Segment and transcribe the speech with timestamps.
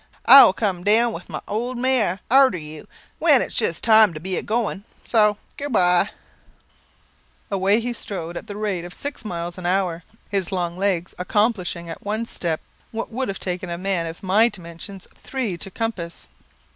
[0.25, 2.87] I will come down with my old mare arter you,
[3.19, 4.83] when its just time to be a goin'.
[5.03, 6.09] So good bye."
[7.51, 11.87] Away he strode at the rate of six miles an hour; his long legs accomplishing
[11.87, 16.29] at one step what would have taken a man of my dimensions three to compass.